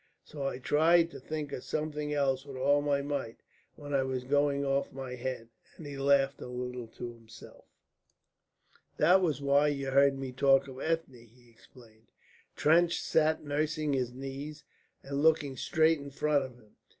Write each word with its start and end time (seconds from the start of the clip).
So 0.23 0.47
I 0.47 0.57
tried 0.57 1.11
to 1.11 1.19
think 1.19 1.51
of 1.53 1.63
something 1.63 2.11
else 2.11 2.43
with 2.43 2.57
all 2.57 2.81
my 2.81 3.03
might, 3.03 3.41
when 3.75 3.93
I 3.93 4.01
was 4.01 4.23
going 4.23 4.65
off 4.65 4.91
my 4.91 5.13
head." 5.13 5.49
And 5.77 5.85
he 5.85 5.95
laughed 5.95 6.41
a 6.41 6.47
little 6.47 6.87
to 6.87 7.13
himself. 7.13 7.65
"That 8.97 9.21
was 9.21 9.43
why 9.43 9.67
you 9.67 9.91
heard 9.91 10.17
me 10.17 10.31
talk 10.31 10.67
of 10.67 10.79
Ethne," 10.79 11.27
he 11.27 11.51
explained. 11.51 12.07
Trench 12.55 12.99
sat 12.99 13.43
nursing 13.43 13.93
his 13.93 14.11
knees 14.11 14.63
and 15.03 15.21
looking 15.21 15.55
straight 15.55 15.99
in 15.99 16.09
front 16.09 16.45
of 16.45 16.55
him. 16.55 16.77